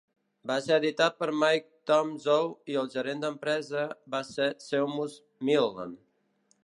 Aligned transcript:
Va 0.51 0.55
ser 0.67 0.77
editat 0.79 1.17
per 1.19 1.27
Mike 1.43 1.67
Toumazou 1.91 2.49
i 2.75 2.79
el 2.83 2.89
gerent 2.95 3.21
d'empresa 3.25 3.85
va 4.15 4.23
ser 4.31 4.49
Seumas 4.71 5.21
Milne. 5.51 5.91